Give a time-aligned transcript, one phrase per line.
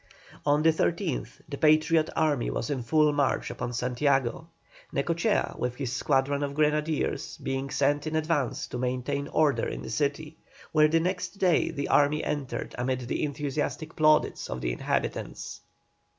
[0.47, 4.47] On the 13th the Patriot army was in full march upon Santiago,
[4.91, 9.91] Necochea, with his squadron of grenadiers, being sent in advance to maintain order in the
[9.91, 10.37] city;
[10.71, 15.61] where the next day the army entered amid the enthusiastic plaudits of the inhabitants.